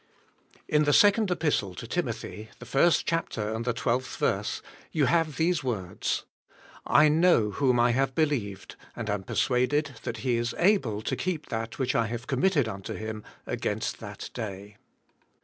In 0.67 0.85
the 0.85 0.93
second 0.93 1.29
Epistle 1.29 1.75
to 1.75 1.85
Timothy, 1.85 2.49
the 2.57 2.65
first 2.65 3.05
chap 3.05 3.29
ter 3.29 3.53
and 3.53 3.65
the 3.65 3.71
twelfth 3.71 4.15
verse, 4.17 4.63
you 4.91 5.05
have 5.05 5.37
these 5.37 5.63
words: 5.63 6.25
"I 6.87 7.07
know 7.07 7.51
whom 7.51 7.79
I 7.79 7.91
have 7.91 8.15
believed 8.15 8.77
and 8.95 9.11
am 9.11 9.21
persuaded 9.21 9.93
that 10.01 10.17
He 10.25 10.37
is 10.37 10.55
able 10.57 11.03
to 11.03 11.15
keep 11.15 11.49
that 11.49 11.77
which 11.77 11.93
I 11.93 12.07
have 12.07 12.25
committed 12.25 12.67
unto 12.67 12.95
Him 12.95 13.23
against 13.45 13.99
that 13.99 14.31
day." 14.33 14.77